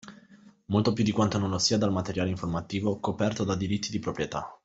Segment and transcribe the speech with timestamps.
[0.69, 4.51] Molto più di quanto non lo sia dal materiale informativo coperto da diritti di proprietà.